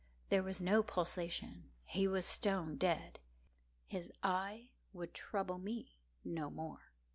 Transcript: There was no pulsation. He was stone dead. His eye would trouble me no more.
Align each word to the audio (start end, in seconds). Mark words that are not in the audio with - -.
There 0.29 0.41
was 0.41 0.59
no 0.59 0.81
pulsation. 0.81 1.69
He 1.85 2.07
was 2.07 2.25
stone 2.25 2.75
dead. 2.75 3.19
His 3.85 4.11
eye 4.23 4.71
would 4.93 5.13
trouble 5.13 5.59
me 5.59 5.99
no 6.25 6.49
more. 6.49 6.91